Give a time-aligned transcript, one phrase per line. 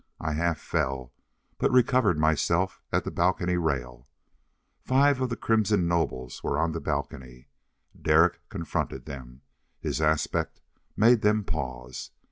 [0.19, 1.13] I half fell,
[1.59, 4.07] but recovered myself at the balcony rail.
[4.83, 7.49] Five of the crimson nobles were on the balcony.
[8.01, 9.41] Derek confronted them.
[9.79, 10.59] His aspect
[10.97, 12.09] made them pause.